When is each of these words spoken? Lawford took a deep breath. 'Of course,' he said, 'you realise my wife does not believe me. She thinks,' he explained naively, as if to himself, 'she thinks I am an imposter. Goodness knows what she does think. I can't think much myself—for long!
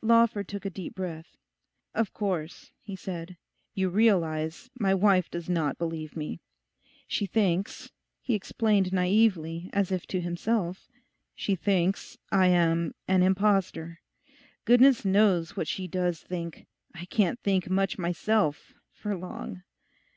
Lawford 0.00 0.46
took 0.46 0.64
a 0.64 0.70
deep 0.70 0.94
breath. 0.94 1.36
'Of 1.92 2.12
course,' 2.14 2.70
he 2.82 2.94
said, 2.94 3.36
'you 3.74 3.88
realise 3.88 4.70
my 4.78 4.94
wife 4.94 5.28
does 5.28 5.48
not 5.48 5.76
believe 5.76 6.14
me. 6.16 6.38
She 7.08 7.26
thinks,' 7.26 7.90
he 8.20 8.34
explained 8.34 8.92
naively, 8.92 9.68
as 9.72 9.90
if 9.90 10.06
to 10.06 10.20
himself, 10.20 10.88
'she 11.34 11.56
thinks 11.56 12.16
I 12.30 12.46
am 12.46 12.94
an 13.08 13.24
imposter. 13.24 13.98
Goodness 14.64 15.04
knows 15.04 15.56
what 15.56 15.66
she 15.66 15.88
does 15.88 16.20
think. 16.20 16.68
I 16.94 17.04
can't 17.06 17.40
think 17.40 17.68
much 17.68 17.98
myself—for 17.98 19.16
long! 19.16 19.64